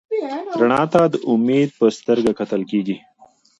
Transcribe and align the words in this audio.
رڼا 0.59 0.81
ته 0.93 1.01
د 1.13 1.15
امید 1.31 1.69
په 1.79 1.85
سترګه 1.97 2.31
کتل 2.39 2.61
کېږي. 2.71 2.97